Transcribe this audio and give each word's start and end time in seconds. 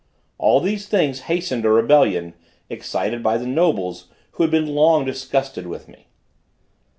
All 0.39 0.59
these 0.59 0.87
things 0.87 1.19
hastened 1.29 1.63
a 1.63 1.69
rebellion, 1.69 2.33
excited 2.71 3.21
by 3.21 3.37
the 3.37 3.45
nobles, 3.45 4.07
who 4.31 4.41
had 4.41 4.49
been 4.49 4.73
long 4.73 5.05
disgusted 5.05 5.67
with 5.67 5.87
me. 5.87 6.07